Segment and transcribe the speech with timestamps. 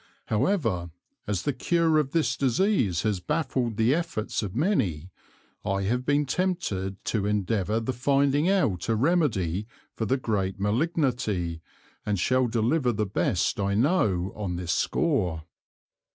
[0.29, 0.89] However
[1.27, 5.11] as the Cure of this Disease has baffled the Efforts of many,
[5.63, 11.61] I have been tempted to endeavour the finding out a Remedy for the great Malignity,
[12.03, 15.43] and shall deliver the best I know on this Score.